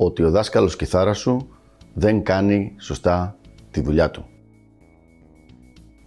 ότι 0.00 0.22
ο 0.22 0.30
δάσκαλος 0.30 0.76
κιθάρας 0.76 1.18
σου 1.18 1.48
δεν 1.94 2.22
κάνει 2.22 2.74
σωστά 2.78 3.36
τη 3.70 3.80
δουλειά 3.80 4.10
του. 4.10 4.24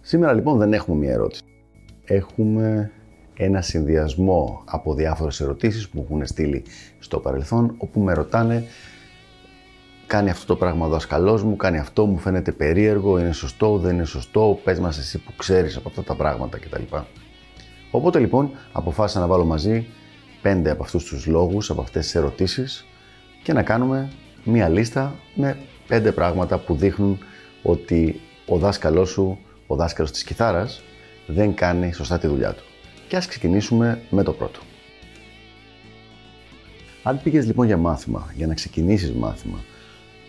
Σήμερα 0.00 0.32
λοιπόν 0.32 0.58
δεν 0.58 0.72
έχουμε 0.72 0.96
μία 0.96 1.12
ερώτηση. 1.12 1.42
Έχουμε 2.04 2.90
ένα 3.34 3.60
συνδυασμό 3.60 4.62
από 4.64 4.94
διάφορες 4.94 5.40
ερωτήσεις 5.40 5.88
που 5.88 5.98
μου 5.98 6.06
έχουν 6.10 6.26
στείλει 6.26 6.64
στο 6.98 7.18
παρελθόν 7.18 7.74
όπου 7.78 8.00
με 8.00 8.12
ρωτάνε 8.12 8.64
κάνει 10.06 10.30
αυτό 10.30 10.46
το 10.46 10.56
πράγμα 10.56 10.86
ο 10.86 10.88
δάσκαλός 10.88 11.42
μου, 11.42 11.56
κάνει 11.56 11.78
αυτό, 11.78 12.06
μου 12.06 12.18
φαίνεται 12.18 12.52
περίεργο, 12.52 13.18
είναι 13.18 13.32
σωστό, 13.32 13.78
δεν 13.78 13.94
είναι 13.94 14.04
σωστό, 14.04 14.60
πες 14.64 14.78
μας 14.78 14.98
εσύ 14.98 15.18
που 15.18 15.32
ξέρεις 15.36 15.76
από 15.76 15.88
αυτά 15.88 16.02
τα 16.02 16.14
πράγματα 16.14 16.58
κτλ. 16.58 16.82
Οπότε 17.90 18.18
λοιπόν 18.18 18.50
αποφάσισα 18.72 19.20
να 19.20 19.26
βάλω 19.26 19.44
μαζί 19.44 19.86
πέντε 20.42 20.70
από 20.70 20.82
αυτούς 20.82 21.04
τους 21.04 21.26
λόγους, 21.26 21.70
από 21.70 21.80
αυτές 21.80 22.04
τις 22.04 22.14
ερωτήσεις 22.14 22.86
και 23.42 23.52
να 23.52 23.62
κάνουμε 23.62 24.10
μία 24.44 24.68
λίστα 24.68 25.14
με 25.34 25.56
πέντε 25.86 26.12
πράγματα 26.12 26.58
που 26.58 26.74
δείχνουν 26.74 27.18
ότι 27.62 28.20
ο 28.46 28.58
δάσκαλός 28.58 29.10
σου, 29.10 29.38
ο 29.66 29.76
δάσκαλος 29.76 30.10
της 30.10 30.24
κιθάρας, 30.24 30.82
δεν 31.26 31.54
κάνει 31.54 31.92
σωστά 31.92 32.18
τη 32.18 32.26
δουλειά 32.26 32.52
του. 32.52 32.64
Και 33.08 33.16
ας 33.16 33.26
ξεκινήσουμε 33.26 34.00
με 34.10 34.22
το 34.22 34.32
πρώτο. 34.32 34.60
Αν 37.02 37.20
πήγες 37.22 37.46
λοιπόν 37.46 37.66
για 37.66 37.76
μάθημα, 37.76 38.32
για 38.36 38.46
να 38.46 38.54
ξεκινήσεις 38.54 39.12
μάθημα 39.12 39.58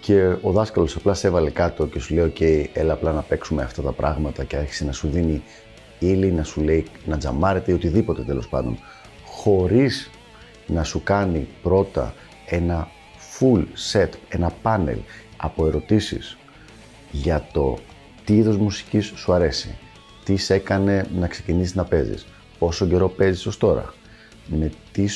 και 0.02 0.36
ο 0.42 0.52
δάσκαλος 0.52 0.96
απλά 0.96 1.14
σε 1.14 1.28
έβαλε 1.28 1.50
κάτω 1.50 1.86
και 1.88 2.00
σου 2.00 2.14
λέει 2.14 2.24
«ΟΚ, 2.24 2.42
έλα 2.78 2.94
απλά 2.94 3.12
να 3.12 3.22
παίξουμε 3.22 3.62
αυτά 3.62 3.82
τα 3.82 3.92
πράγματα» 3.92 4.44
και 4.44 4.56
άρχισε 4.56 4.86
να 4.86 4.92
σου 4.92 5.08
δίνει 5.08 5.44
ύλη, 6.00 6.32
να 6.32 6.44
σου 6.44 6.62
λέει 6.62 6.86
να 7.06 7.18
τζαμάρετε 7.18 7.72
ή 7.72 7.74
οτιδήποτε 7.74 8.22
τέλος 8.22 8.48
πάντων, 8.48 8.78
χωρίς 9.26 10.10
να 10.68 10.84
σου 10.84 11.04
κάνει 11.04 11.48
πρώτα 11.64 12.14
ένα 12.46 12.88
full 13.40 13.64
set, 13.92 14.10
ένα 14.30 14.50
πάνελ 14.62 14.98
από 15.38 15.68
ερωτήσεις 15.68 16.38
για 17.12 17.48
το 17.54 17.78
τι 18.26 18.36
είδος 18.36 18.58
μουσικής 18.58 19.12
σου 19.16 19.34
αρέσει, 19.34 19.78
τι 20.24 20.38
σε 20.38 20.54
έκανε 20.54 21.06
να 21.16 21.28
ξεκινήσεις 21.28 21.76
να 21.76 21.84
παίζεις, 21.84 22.26
πόσο 22.60 22.88
καιρό 22.88 23.10
παίζεις 23.10 23.46
ως 23.46 23.58
τώρα, 23.58 23.94
με 24.48 24.72
τι 24.92 25.08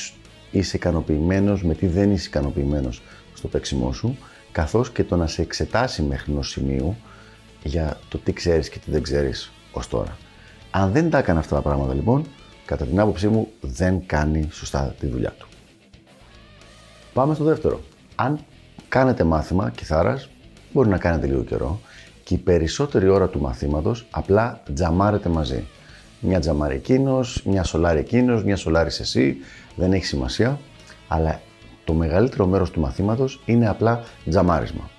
είσαι 0.52 0.78
ικανοποιημένος, 0.78 1.64
με 1.64 1.74
τι 1.74 1.88
δεν 1.88 2.12
είσαι 2.12 2.28
ικανοποιημένος 2.28 3.02
στο 3.34 3.48
παίξιμό 3.48 3.94
σου, 3.94 4.18
καθώς 4.52 4.92
και 4.92 5.04
το 5.04 5.16
να 5.16 5.28
σε 5.28 5.42
εξετάσει 5.42 6.02
μέχρι 6.02 6.32
ενός 6.32 6.50
σημείου 6.50 6.98
για 7.64 8.00
το 8.10 8.18
τι 8.18 8.34
ξέρεις 8.34 8.70
και 8.70 8.80
τι 8.80 8.92
δεν 8.92 9.02
ξέρεις 9.02 9.52
ως 9.72 9.88
τώρα. 9.88 10.18
Αν 10.72 10.92
δεν 10.92 11.10
τα 11.10 11.18
έκανε 11.18 11.40
αυτά 11.40 11.56
τα 11.56 11.62
πράγματα 11.62 11.94
λοιπόν, 11.94 12.26
κατά 12.66 12.86
την 12.86 13.00
άποψή 13.00 13.28
μου 13.28 13.48
δεν 13.62 14.06
κάνει 14.06 14.48
σωστά 14.52 14.96
τη 15.00 15.08
δουλειά 15.08 15.32
του. 15.32 15.48
Πάμε 17.14 17.34
στο 17.34 17.44
δεύτερο. 17.44 17.82
Αν 18.20 18.40
κάνετε 18.88 19.24
μάθημα 19.24 19.70
κιθάρας, 19.70 20.30
μπορεί 20.72 20.90
να 20.90 20.98
κάνετε 20.98 21.28
λίγο 21.28 21.44
καιρό 21.44 21.80
και 22.24 22.34
η 22.34 22.38
περισσότερη 22.38 23.08
ώρα 23.08 23.28
του 23.28 23.42
μαθήματος 23.42 24.08
απλά 24.12 24.62
τζαμάρετε 24.74 25.30
μαζί. 25.30 25.68
Μια 26.20 26.40
τζαμάρι 26.40 26.76
εκείνος, 26.76 27.44
μια 27.46 27.64
σολάρι 27.64 28.00
εκείνος, 28.00 28.44
μια 28.44 28.56
σολάρι 28.56 28.90
εσύ, 29.00 29.38
δεν 29.76 29.94
έχει 29.94 30.06
σημασία, 30.06 30.60
αλλά 31.08 31.42
το 31.84 31.94
μεγαλύτερο 31.94 32.46
μέρος 32.46 32.72
του 32.72 32.80
μαθήματος 32.80 33.42
είναι 33.46 33.68
απλά 33.68 34.04
τζαμάρισμα. 34.30 34.90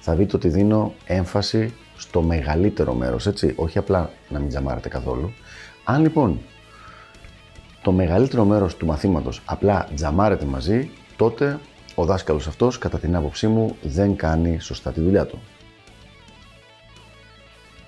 Θα 0.00 0.14
δείτε 0.14 0.36
ότι 0.36 0.48
δίνω 0.48 0.94
έμφαση 1.06 1.74
στο 1.96 2.22
μεγαλύτερο 2.22 2.94
μέρος, 2.94 3.26
έτσι, 3.26 3.52
όχι 3.56 3.78
απλά 3.78 4.10
να 4.28 4.38
μην 4.38 4.48
τζαμάρετε 4.48 4.88
καθόλου. 4.88 5.32
Αν 5.84 6.02
λοιπόν 6.02 6.40
το 7.82 7.92
μεγαλύτερο 7.92 8.44
μέρος 8.44 8.76
του 8.76 8.86
μαθήματος 8.86 9.42
απλά 9.44 9.88
τζαμάρετε 9.94 10.44
μαζί, 10.44 10.90
τότε 11.16 11.58
ο 11.94 12.04
δάσκαλος 12.04 12.46
αυτός, 12.46 12.78
κατά 12.78 12.98
την 12.98 13.16
άποψή 13.16 13.46
μου, 13.46 13.76
δεν 13.82 14.16
κάνει 14.16 14.60
σωστά 14.60 14.92
τη 14.92 15.00
δουλειά 15.00 15.26
του. 15.26 15.38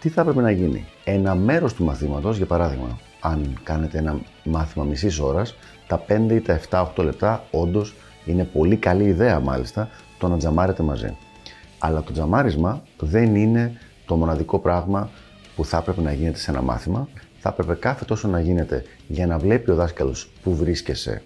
Τι 0.00 0.08
θα 0.08 0.20
έπρεπε 0.20 0.40
να 0.40 0.50
γίνει; 0.50 0.86
Ένα 1.04 1.34
μέρος 1.34 1.74
του 1.74 1.84
μαθήματος, 1.84 2.36
για 2.36 2.46
παράδειγμα, 2.46 2.98
αν 3.20 3.60
κάνετε 3.62 3.98
ένα 3.98 4.18
μάθημα 4.44 4.84
μισής 4.84 5.18
ώρας, 5.18 5.54
τα 5.86 5.98
5 5.98 6.34
ή 6.34 6.40
τα 6.40 6.52
7-8 6.52 7.04
λεπτά 7.04 7.44
όντως 7.50 7.94
είναι 8.24 8.44
πολύ 8.44 8.76
καλή 8.76 9.04
ιδέα 9.04 9.40
μάλιστα 9.40 9.88
το 10.18 10.28
να 10.28 10.36
τζαμάρετε 10.36 10.82
μαζί. 10.82 11.16
Αλλά 11.78 12.02
το 12.02 12.12
τζαμάρισμα 12.12 12.82
δεν 12.98 13.34
είναι 13.34 13.72
το 14.06 14.16
μοναδικό 14.16 14.58
πράγμα 14.58 15.10
που 15.56 15.64
θα 15.64 15.76
έπρεπε 15.76 16.00
να 16.00 16.12
γίνεται 16.12 16.38
σε 16.38 16.50
ένα 16.50 16.62
μάθημα. 16.62 17.08
Θα 17.38 17.48
έπρεπε 17.48 17.74
κάθε 17.74 18.04
τόσο 18.04 18.28
να 18.28 18.40
γίνεται 18.40 18.84
για 19.08 19.26
να 19.26 19.38
βλέπει 19.38 19.70
ο 19.70 19.74
δάσκαλος 19.74 20.30
που 20.42 20.56
βρίσκεσαι 20.56 21.22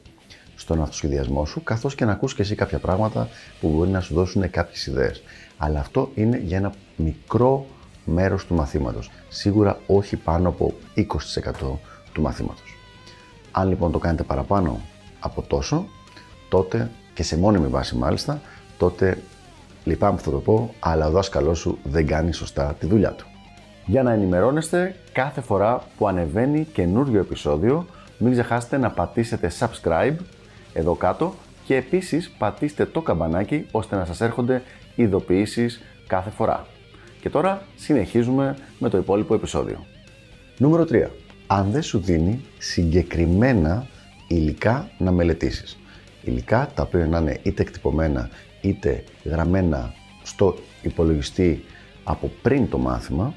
στον 0.58 0.82
αυτοσχεδιασμό 0.82 1.46
σου, 1.46 1.62
καθώς 1.62 1.94
και 1.94 2.04
να 2.04 2.12
ακούς 2.12 2.34
και 2.34 2.42
εσύ 2.42 2.54
κάποια 2.54 2.78
πράγματα 2.78 3.28
που 3.60 3.69
μπορεί 3.69 3.91
να 3.91 4.00
σου 4.00 4.14
δώσουν 4.14 4.50
κάποιες 4.50 4.86
ιδέες. 4.86 5.22
Αλλά 5.56 5.80
αυτό 5.80 6.10
είναι 6.14 6.38
για 6.44 6.56
ένα 6.56 6.72
μικρό 6.96 7.66
μέρος 8.04 8.46
του 8.46 8.54
μαθήματος. 8.54 9.10
Σίγουρα 9.28 9.78
όχι 9.86 10.16
πάνω 10.16 10.48
από 10.48 10.74
20% 10.94 11.02
του 12.12 12.22
μαθήματος. 12.22 12.76
Αν 13.50 13.69
λοιπόν 13.69 13.92
το 13.92 13.98
κάνετε 13.98 14.22
παραπάνω 14.22 14.80
από 15.20 15.42
τόσο, 15.42 15.86
τότε 16.48 16.90
και 17.14 17.22
σε 17.22 17.38
μόνιμη 17.38 17.66
βάση 17.66 17.96
μάλιστα, 17.96 18.40
τότε 18.78 19.19
λυπάμαι 19.84 20.16
που 20.16 20.22
θα 20.22 20.30
το 20.30 20.38
πω, 20.38 20.75
αλλά 20.78 21.06
ο 21.06 21.10
δάσκαλός 21.10 21.58
σου 21.58 21.78
δεν 21.84 22.06
κάνει 22.06 22.32
σωστά 22.32 22.76
τη 22.78 22.86
δουλειά 22.86 23.10
του. 23.12 23.26
Για 23.86 24.02
να 24.02 24.12
ενημερώνεστε 24.12 24.94
κάθε 25.12 25.40
φορά 25.40 25.82
που 25.98 26.08
ανεβαίνει 26.08 26.64
καινούριο 26.64 27.20
επεισόδιο, 27.20 27.86
μην 28.19 28.32
ξεχάσετε 28.32 28.78
να 28.78 28.90
πατήσετε 28.90 29.50
subscribe 29.58 30.16
εδώ 30.78 30.94
κάτω 30.94 31.34
και 31.64 31.76
επίσης 31.76 32.30
πατήστε 32.38 32.84
το 32.84 33.00
καμπανάκι 33.00 33.66
ώστε 33.70 33.96
να 33.96 34.04
σας 34.04 34.20
έρχονται 34.20 34.62
ειδοποιήσεις 34.94 35.82
κάθε 36.06 36.30
φορά. 36.30 36.66
Και 37.20 37.30
τώρα 37.30 37.62
συνεχίζουμε 37.76 38.56
με 38.78 38.88
το 38.88 38.98
υπόλοιπο 38.98 39.34
επεισόδιο. 39.34 39.86
Νούμερο 40.58 40.84
3. 40.90 41.06
Αν 41.46 41.70
δεν 41.70 41.82
σου 41.82 41.98
δίνει 41.98 42.44
συγκεκριμένα 42.58 43.86
υλικά 44.28 44.90
να 44.98 45.10
μελετήσεις. 45.10 45.78
Υλικά 46.22 46.70
τα 46.74 46.82
οποία 46.82 47.06
να 47.06 47.18
είναι 47.18 47.38
είτε 47.42 47.62
εκτυπωμένα 47.62 48.28
είτε 48.60 49.04
γραμμένα 49.24 49.94
στο 50.22 50.58
υπολογιστή 50.82 51.64
από 52.04 52.30
πριν 52.42 52.68
το 52.68 52.78
μάθημα. 52.78 53.34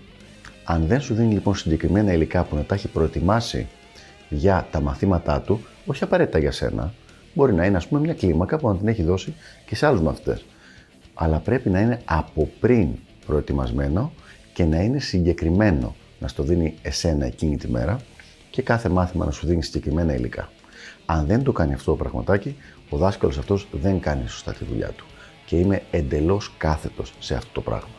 Αν 0.63 0.85
δεν 0.88 1.02
σου 1.02 1.13
δίνει 1.13 1.34
λοιπόν 1.34 1.56
συγκεκριμένα 1.56 2.13
υλικά 2.13 2.44
που 2.44 2.56
να 2.56 2.63
τα 2.63 2.75
έχει 2.75 2.88
προετοιμάσει 2.88 3.68
για 4.29 4.68
τα 4.72 4.81
μαθήματά 4.81 5.41
του, 5.41 5.62
όχι 5.85 6.03
απαραίτητα 6.03 6.40
για 6.40 6.52
σένα, 6.52 6.94
μπορεί 7.34 7.53
να 7.53 7.66
είναι 7.66 7.78
ας 7.78 7.88
πούμε 7.88 8.02
μια 8.02 8.14
κλίμακα 8.14 8.58
που 8.58 8.68
να 8.68 8.75
την 8.75 8.88
έχει 8.88 9.03
δώσει 9.03 9.34
και 9.66 9.75
σε 9.75 9.86
άλλους 9.86 10.02
μαθητές. 10.02 10.46
Αλλά 11.14 11.40
πρέπει 11.40 11.69
να 11.69 11.80
είναι 11.80 12.02
από 12.06 12.50
πριν 12.59 12.88
προετοιμασμένο 13.25 14.14
και 14.53 14.64
να 14.64 14.81
είναι 14.81 15.00
συγκεκριμένο 15.00 15.96
να 16.20 16.28
στο 16.28 16.44
δίνει 16.44 16.75
εσένα 16.81 17.26
εκείνη 17.26 17.58
τη 17.58 17.67
μέρα 17.72 18.00
και 18.50 18.61
κάθε 18.61 18.90
μάθημα 18.90 19.26
να 19.26 19.32
σου 19.32 19.47
δίνει 19.47 19.64
συγκεκριμένα 19.64 20.14
υλικά. 20.14 20.52
Αν 21.06 21.26
δεν 21.26 21.44
το 21.44 21.52
κάνει 21.52 21.73
αυτό 21.73 21.91
το 21.91 21.97
πραγματάκι, 21.97 22.56
ο 22.90 22.97
δάσκαλος 22.97 23.38
αυτός 23.38 23.67
δεν 23.72 24.00
κάνει 24.00 24.28
σωστά 24.28 24.53
τη 24.53 24.66
δουλειά 24.66 24.88
του 24.88 25.06
και 25.46 25.56
είμαι 25.56 25.82
εντελώς 25.91 26.53
κάθετος 26.58 27.14
σε 27.20 27.35
αυτό 27.35 27.52
το 27.53 27.61
πράγμα. 27.61 27.96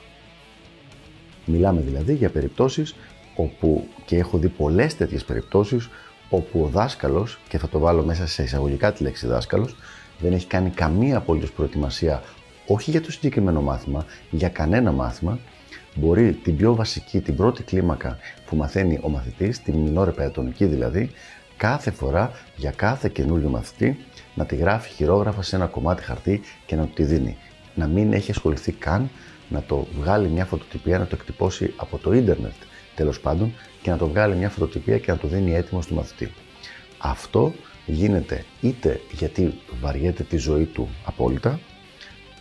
Μιλάμε 1.46 1.80
δηλαδή 1.80 2.14
για 2.14 2.30
περιπτώσεις 2.30 2.94
όπου 3.36 3.86
και 4.04 4.16
έχω 4.16 4.38
δει 4.38 4.48
πολλές 4.48 4.96
τέτοιες 4.96 5.24
περιπτώσεις 5.24 5.88
όπου 6.32 6.62
ο 6.62 6.66
δάσκαλος, 6.66 7.38
και 7.48 7.58
θα 7.58 7.68
το 7.68 7.78
βάλω 7.78 8.04
μέσα 8.04 8.26
σε 8.26 8.42
εισαγωγικά 8.42 8.92
τη 8.92 9.02
λέξη 9.02 9.26
δάσκαλος, 9.26 9.76
δεν 10.18 10.32
έχει 10.32 10.46
κάνει 10.46 10.70
καμία 10.70 11.16
απολύτως 11.16 11.52
προετοιμασία 11.52 12.22
όχι 12.66 12.90
για 12.90 13.00
το 13.00 13.12
συγκεκριμένο 13.12 13.62
μάθημα, 13.62 14.06
για 14.30 14.48
κανένα 14.48 14.92
μάθημα, 14.92 15.38
μπορεί 15.94 16.32
την 16.32 16.56
πιο 16.56 16.74
βασική, 16.74 17.20
την 17.20 17.36
πρώτη 17.36 17.62
κλίμακα 17.62 18.16
που 18.46 18.56
μαθαίνει 18.56 18.98
ο 19.02 19.08
μαθητής, 19.08 19.62
την 19.62 19.74
μινόρε 19.74 20.10
πεατονική 20.10 20.64
δηλαδή, 20.64 21.10
κάθε 21.56 21.90
φορά 21.90 22.30
για 22.56 22.70
κάθε 22.70 23.08
καινούριο 23.08 23.48
μαθητή 23.48 23.98
να 24.34 24.44
τη 24.44 24.56
γράφει 24.56 24.90
χειρόγραφα 24.90 25.42
σε 25.42 25.56
ένα 25.56 25.66
κομμάτι 25.66 26.02
χαρτί 26.02 26.40
και 26.66 26.76
να 26.76 26.84
του 26.84 26.92
τη 26.92 27.02
δίνει. 27.02 27.36
Να 27.74 27.86
μην 27.86 28.12
έχει 28.12 28.30
ασχοληθεί 28.30 28.72
καν 28.72 29.10
να 29.48 29.62
το 29.62 29.86
βγάλει 29.98 30.28
μια 30.28 30.44
φωτοτυπία, 30.44 30.98
να 30.98 31.06
το 31.06 31.16
εκτυπώσει 31.20 31.74
από 31.76 31.98
το 31.98 32.12
ίντερνετ 32.12 32.52
τέλος 32.94 33.20
πάντων 33.20 33.54
και 33.82 33.90
να 33.90 33.96
το 33.96 34.08
βγάλει 34.08 34.36
μια 34.36 34.48
φωτοτυπία 34.48 34.98
και 34.98 35.10
να 35.10 35.18
το 35.18 35.28
δίνει 35.28 35.54
έτοιμο 35.54 35.82
στο 35.82 35.94
μαθητή. 35.94 36.32
Αυτό 36.98 37.54
γίνεται 37.86 38.44
είτε 38.60 39.00
γιατί 39.12 39.54
βαριέται 39.80 40.22
τη 40.22 40.36
ζωή 40.36 40.64
του 40.64 40.88
απόλυτα, 41.04 41.60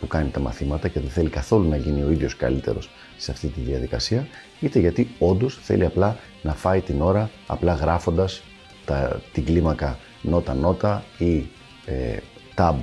που 0.00 0.06
κάνει 0.06 0.30
τα 0.30 0.40
μαθήματα 0.40 0.88
και 0.88 1.00
δεν 1.00 1.10
θέλει 1.10 1.28
καθόλου 1.28 1.68
να 1.68 1.76
γίνει 1.76 2.02
ο 2.02 2.10
ίδιος 2.10 2.36
καλύτερος 2.36 2.90
σε 3.16 3.30
αυτή 3.30 3.48
τη 3.48 3.60
διαδικασία, 3.60 4.26
είτε 4.60 4.78
γιατί 4.78 5.10
όντως 5.18 5.58
θέλει 5.62 5.84
απλά 5.84 6.16
να 6.42 6.54
φάει 6.54 6.80
την 6.80 7.00
ώρα 7.00 7.30
απλά 7.46 7.74
γράφοντας 7.74 8.42
τα, 8.84 9.20
την 9.32 9.44
κλίμακα 9.44 9.98
νότα-νότα 10.22 11.04
ή 11.18 11.46
ε, 11.86 12.16
tab 12.56 12.74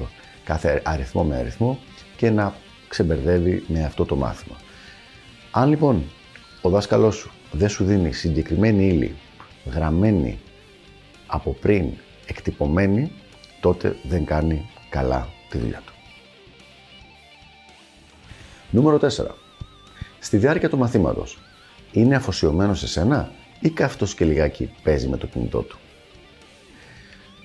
κάθε 0.43 0.81
αριθμό 0.85 1.23
με 1.23 1.35
αριθμό 1.35 1.79
και 2.17 2.29
να 2.29 2.53
ξεμπερδεύει 2.87 3.63
με 3.67 3.83
αυτό 3.83 4.05
το 4.05 4.15
μάθημα. 4.15 4.55
Αν 5.51 5.69
λοιπόν 5.69 6.03
ο 6.61 6.69
δάσκαλός 6.69 7.15
σου 7.15 7.31
δεν 7.51 7.69
σου 7.69 7.83
δίνει 7.83 8.11
συγκεκριμένη 8.11 8.87
ύλη, 8.87 9.15
γραμμένη 9.71 10.39
από 11.27 11.53
πριν, 11.53 11.91
εκτυπωμένη, 12.25 13.11
τότε 13.59 13.95
δεν 14.03 14.25
κάνει 14.25 14.69
καλά 14.89 15.29
τη 15.49 15.57
δουλειά 15.57 15.81
του. 15.85 15.93
Νούμερο 18.71 18.97
4. 18.97 19.07
Στη 20.19 20.37
διάρκεια 20.37 20.69
του 20.69 20.77
μαθήματος, 20.77 21.37
είναι 21.91 22.15
αφοσιωμένος 22.15 22.79
σε 22.79 22.87
σένα 22.87 23.31
ή 23.59 23.69
καυτός 23.69 24.13
και 24.13 24.25
λιγάκι 24.25 24.71
παίζει 24.83 25.07
με 25.07 25.17
το 25.17 25.27
κινητό 25.27 25.61
του; 25.61 25.77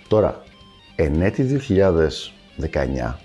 Τώρα, 0.08 0.42
εν 0.96 1.20
έτη 1.20 1.42
2019, 1.42 3.18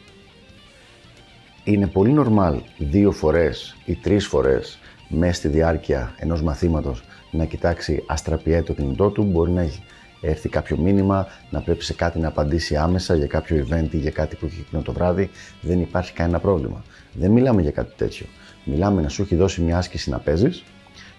είναι 1.64 1.88
πολύ 1.88 2.12
νορμάλ 2.14 2.62
δύο 2.78 3.12
φορές 3.12 3.76
ή 3.86 3.96
τρεις 3.96 4.28
φορές 4.28 4.80
μέσα 5.10 5.34
στη 5.34 5.48
διάρκεια 5.48 6.14
ενός 6.18 6.42
μαθήματος 6.42 7.04
να 7.32 7.46
κοιτάξει 7.46 8.04
αστραπιέ 8.08 8.64
το 8.64 8.74
κινητό 8.74 9.10
του, 9.10 9.24
μπορεί 9.24 9.52
να 9.52 9.62
έχει 9.62 9.84
έρθει 10.22 10.50
κάποιο 10.50 10.78
μήνυμα, 10.78 11.28
να 11.50 11.62
πρέπει 11.62 11.84
σε 11.84 11.94
κάτι 11.94 12.20
να 12.20 12.28
απαντήσει 12.28 12.76
άμεσα 12.76 13.16
για 13.16 13.28
κάποιο 13.28 13.68
event 13.70 13.88
ή 13.92 13.98
για 13.98 14.12
κάτι 14.12 14.36
που 14.36 14.46
έχει 14.46 14.60
εκείνο 14.60 14.82
το 14.82 14.92
βράδυ, 14.92 15.30
δεν 15.62 15.82
υπάρχει 15.82 16.14
κανένα 16.14 16.40
πρόβλημα. 16.40 16.84
Δεν 17.14 17.32
μιλάμε 17.32 17.62
για 17.62 17.72
κάτι 17.72 17.94
τέτοιο. 17.96 18.26
Μιλάμε 18.64 19.02
να 19.02 19.10
σου 19.10 19.22
έχει 19.22 19.36
δώσει 19.36 19.62
μια 19.62 19.78
άσκηση 19.78 20.10
να 20.10 20.18
παίζεις 20.18 20.64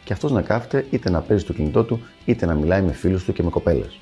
και 0.04 0.12
αυτός 0.12 0.32
να 0.32 0.42
κάθεται 0.42 0.86
είτε 0.90 1.10
να 1.10 1.20
παίζει 1.20 1.44
το 1.44 1.52
κινητό 1.52 1.84
του, 1.84 2.00
είτε 2.24 2.46
να 2.46 2.54
μιλάει 2.54 2.82
με 2.82 2.92
φίλους 2.92 3.24
του 3.24 3.32
και 3.32 3.42
με 3.42 3.50
κοπέλες. 3.50 4.00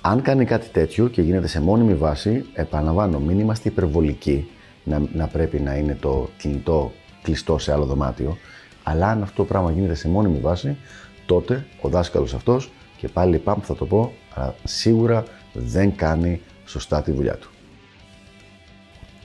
Αν 0.00 0.22
κάνει 0.22 0.44
κάτι 0.44 0.68
τέτοιο 0.68 1.08
και 1.08 1.22
γίνεται 1.22 1.46
σε 1.46 1.60
μόνιμη 1.60 1.94
βάση, 1.94 2.44
επαναλαμβάνω, 2.54 3.18
μην 3.18 3.38
είμαστε 3.38 3.68
υπερβολικοί 3.68 4.48
να, 4.84 5.02
να 5.14 5.26
πρέπει 5.26 5.60
να 5.60 5.76
είναι 5.76 5.96
το 6.00 6.30
κινητό 6.38 6.92
κλειστό 7.22 7.58
σε 7.58 7.72
άλλο 7.72 7.84
δωμάτιο, 7.84 8.36
αλλά 8.82 9.08
αν 9.08 9.22
αυτό 9.22 9.36
το 9.36 9.44
πράγμα 9.44 9.70
γίνεται 9.70 9.94
σε 9.94 10.08
μόνιμη 10.08 10.38
βάση, 10.38 10.76
τότε 11.26 11.66
ο 11.80 11.88
δάσκαλος 11.88 12.34
αυτός, 12.34 12.72
και 12.96 13.08
πάλι 13.08 13.30
λυπάμαι 13.30 13.60
που 13.60 13.66
θα 13.66 13.74
το 13.74 13.86
πω, 13.86 14.12
αλλά 14.34 14.54
σίγουρα 14.64 15.24
δεν 15.52 15.96
κάνει 15.96 16.40
σωστά 16.64 17.02
τη 17.02 17.12
δουλειά 17.12 17.36
του. 17.36 17.50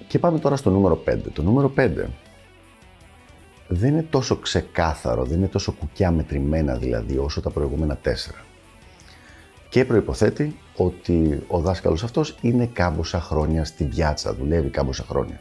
Και 0.07 0.19
πάμε 0.19 0.39
τώρα 0.39 0.55
στο 0.55 0.69
νούμερο 0.69 1.03
5. 1.07 1.17
Το 1.33 1.43
νούμερο 1.43 1.73
5 1.77 1.89
δεν 3.67 3.93
είναι 3.93 4.03
τόσο 4.09 4.35
ξεκάθαρο, 4.35 5.25
δεν 5.25 5.37
είναι 5.37 5.47
τόσο 5.47 5.71
κουκιά 5.71 6.11
μετρημένα 6.11 6.75
δηλαδή 6.75 7.17
όσο 7.17 7.41
τα 7.41 7.49
προηγούμενα 7.49 7.99
4. 8.03 8.09
Και 9.69 9.85
προϋποθέτει 9.85 10.59
ότι 10.75 11.43
ο 11.47 11.59
δάσκαλος 11.59 12.03
αυτός 12.03 12.37
είναι 12.41 12.65
κάμποσα 12.65 13.19
χρόνια 13.21 13.65
στη 13.65 13.83
πιάτσα, 13.83 14.33
δουλεύει 14.33 14.69
κάμποσα 14.69 15.03
χρόνια. 15.03 15.39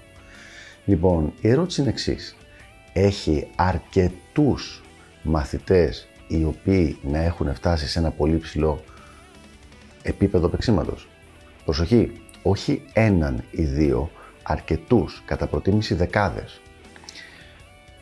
Λοιπόν, 0.84 1.32
η 1.40 1.48
ερώτηση 1.48 1.80
είναι 1.80 1.90
εξής. 1.90 2.36
Έχει 2.98 3.46
αρκετούς 3.56 4.82
μαθητές 5.22 6.08
οι 6.28 6.44
οποίοι 6.44 6.98
να 7.02 7.18
έχουν 7.18 7.54
φτάσει 7.54 7.88
σε 7.88 7.98
ένα 7.98 8.10
πολύ 8.10 8.38
ψηλό 8.38 8.84
επίπεδο 10.02 10.48
παίξήματος. 10.48 11.08
Προσοχή, 11.64 12.12
όχι 12.42 12.82
έναν 12.92 13.44
ή 13.50 13.62
δύο, 13.62 14.10
αρκετούς, 14.42 15.22
κατά 15.26 15.46
προτίμηση 15.46 15.94
δεκάδες. 15.94 16.60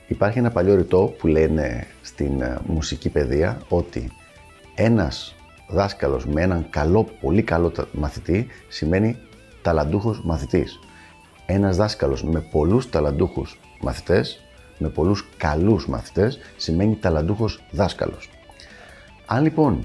Υπάρχει 0.06 0.38
ένα 0.38 0.50
παλιό 0.50 0.75
ρητό 0.75 1.14
που 1.19 1.26
λένε 1.26 1.87
στην 2.02 2.41
ε, 2.41 2.58
μουσική 2.67 3.08
παιδεία 3.08 3.61
ότι 3.69 4.11
ένας 4.75 5.35
δάσκαλος 5.69 6.26
με 6.26 6.43
έναν 6.43 6.67
καλό, 6.70 7.08
πολύ 7.20 7.43
καλό 7.43 7.73
μαθητή 7.93 8.46
σημαίνει 8.69 9.17
ταλαντούχος 9.62 10.20
μαθητής. 10.25 10.79
Ένας 11.46 11.76
δάσκαλος 11.76 12.25
με 12.25 12.41
πολλούς 12.41 12.91
ταλαντούχους 12.91 13.58
μαθητές, 13.81 14.44
με 14.78 14.88
πολλούς 14.88 15.26
καλούς 15.36 15.88
μαθητές, 15.88 16.38
σημαίνει 16.56 16.96
ταλαντούχος 16.96 17.62
δάσκαλος. 17.70 18.30
Αν 19.26 19.42
λοιπόν 19.42 19.84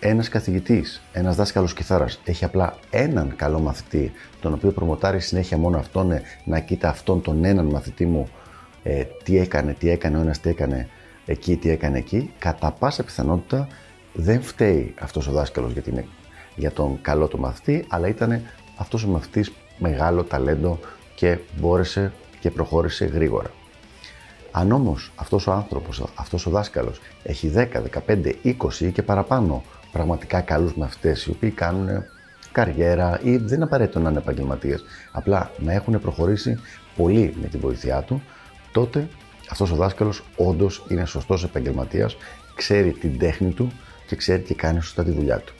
ένας 0.00 0.28
καθηγητής, 0.28 1.02
ένας 1.12 1.36
δάσκαλος 1.36 1.74
κιθάρας 1.74 2.20
έχει 2.24 2.44
απλά 2.44 2.76
έναν 2.90 3.36
καλό 3.36 3.60
μαθητή, 3.60 4.12
τον 4.40 4.52
οποίο 4.52 4.70
προμοτάρει 4.70 5.20
συνέχεια 5.20 5.56
μόνο 5.56 5.78
αυτόν, 5.78 6.10
ε, 6.10 6.22
να 6.44 6.60
κοίτα 6.60 6.88
αυτόν 6.88 7.22
τον 7.22 7.44
έναν 7.44 7.66
μαθητή 7.66 8.06
μου 8.06 8.28
ε, 8.82 9.04
τι 9.24 9.38
έκανε, 9.38 9.72
τι 9.72 9.90
έκανε 9.90 10.18
ο 10.18 10.20
ένας, 10.20 10.40
τι 10.40 10.48
έκανε 10.48 10.88
εκεί, 11.26 11.56
τι 11.56 11.70
έκανε 11.70 11.98
εκεί, 11.98 12.32
κατά 12.38 12.70
πάσα 12.70 13.04
πιθανότητα 13.04 13.68
δεν 14.12 14.42
φταίει 14.42 14.94
αυτός 15.00 15.28
ο 15.28 15.32
δάσκαλος 15.32 15.72
για, 15.72 15.82
την, 15.82 16.04
για 16.56 16.70
τον 16.70 16.98
καλό 17.00 17.26
του 17.28 17.38
μαθητή, 17.38 17.84
αλλά 17.88 18.08
ήταν 18.08 18.42
αυτός 18.76 19.04
ο 19.04 19.08
μαθητής 19.08 19.52
μεγάλο 19.78 20.24
ταλέντο 20.24 20.78
και 21.14 21.38
μπόρεσε 21.60 22.12
και 22.42 22.50
προχώρησε 22.50 23.04
γρήγορα. 23.04 23.50
Αν 24.50 24.72
όμως 24.72 25.12
αυτός 25.14 25.46
ο 25.46 25.52
άνθρωπος, 25.52 26.02
αυτός 26.14 26.46
ο 26.46 26.50
δάσκαλος 26.50 27.00
έχει 27.22 27.52
10, 27.54 27.82
15, 28.06 28.34
20 28.44 28.80
ή 28.80 28.90
και 28.90 29.02
παραπάνω 29.02 29.62
πραγματικά 29.92 30.40
καλούς 30.40 30.74
μαθητές 30.74 31.24
οι 31.26 31.30
οποίοι 31.30 31.50
κάνουν 31.50 31.88
καριέρα 32.52 33.20
ή 33.22 33.36
δεν 33.36 33.54
είναι 33.54 33.64
απαραίτητο 33.64 34.00
να 34.00 34.10
είναι 34.10 34.18
επαγγελματίες, 34.18 34.84
απλά 35.12 35.50
να 35.58 35.72
έχουν 35.72 36.00
προχωρήσει 36.00 36.58
πολύ 36.96 37.34
με 37.40 37.46
τη 37.46 37.58
βοήθειά 37.58 38.02
του, 38.02 38.22
τότε 38.72 39.08
αυτός 39.50 39.70
ο 39.70 39.74
δάσκαλος 39.74 40.24
όντως 40.36 40.84
είναι 40.88 41.04
σωστός 41.04 41.44
επαγγελματίας, 41.44 42.16
ξέρει 42.54 42.90
την 42.92 43.18
τέχνη 43.18 43.52
του 43.52 43.72
και 44.06 44.16
ξέρει 44.16 44.42
και 44.42 44.54
κάνει 44.54 44.80
σωστά 44.80 45.04
τη 45.04 45.10
δουλειά 45.10 45.38
του. 45.38 45.54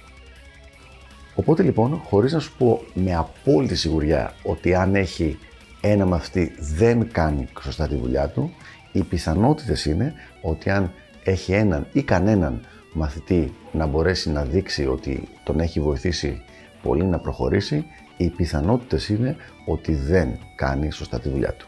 Οπότε 1.35 1.63
λοιπόν, 1.63 2.03
χωρίς 2.05 2.33
να 2.33 2.39
σου 2.39 2.53
πω 2.59 2.83
με 2.95 3.15
απόλυτη 3.15 3.75
σιγουριά 3.75 4.35
ότι 4.43 4.75
αν 4.75 4.95
έχει 4.95 5.39
ένα 5.85 6.07
μαθητή 6.07 6.53
δεν 6.59 7.13
κάνει 7.13 7.49
σωστά 7.63 7.89
τη 7.89 7.95
δουλειά 7.95 8.29
του, 8.29 8.53
οι 8.93 9.03
πιθανότητες 9.03 9.85
είναι 9.85 10.15
ότι 10.43 10.71
αν 10.71 10.93
έχει 11.25 11.53
έναν 11.53 11.87
ή 11.93 12.03
κανέναν 12.03 12.61
μαθητή 12.93 13.53
να 13.73 13.87
μπορέσει 13.87 14.31
να 14.31 14.45
δείξει 14.45 14.87
ότι 14.87 15.29
τον 15.45 15.61
έχει 15.61 15.81
βοηθήσει 15.81 16.43
πολύ 16.83 17.05
να 17.05 17.19
προχωρήσει, 17.19 17.87
οι 18.17 18.29
πιθανότητες 18.29 19.09
είναι 19.09 19.37
ότι 19.67 19.95
δεν 19.95 20.39
κάνει 20.55 20.91
σωστά 20.91 21.21
τη 21.21 21.29
δουλειά 21.29 21.53
του. 21.53 21.67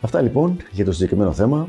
Αυτά 0.00 0.20
λοιπόν 0.20 0.56
για 0.70 0.84
το 0.84 0.92
συγκεκριμένο 0.92 1.32
θέμα. 1.32 1.68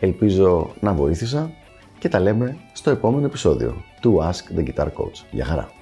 Ελπίζω 0.00 0.74
να 0.80 0.92
βοήθησα 0.92 1.50
και 1.98 2.08
τα 2.08 2.20
λέμε 2.20 2.56
στο 2.72 2.90
επόμενο 2.90 3.26
επεισόδιο 3.26 3.84
του 4.00 4.18
Ask 4.22 4.58
the 4.58 4.64
Guitar 4.64 4.86
Coach. 4.86 5.24
Γεια 5.30 5.44
χαρά! 5.44 5.75